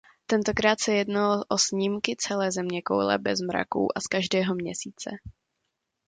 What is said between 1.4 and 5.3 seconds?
o snímky celé zeměkoule bez mraků a z každého měsíce.